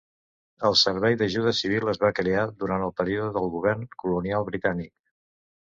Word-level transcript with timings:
El 0.69 0.77
Servei 0.83 1.17
d'Ajuda 1.19 1.53
Civil, 1.57 1.85
es 1.93 2.01
va 2.05 2.11
crear 2.21 2.47
durant 2.65 2.87
el 2.87 2.97
període 3.03 3.31
del 3.37 3.47
govern 3.59 3.87
colonial 4.05 4.49
britànic. 4.53 4.93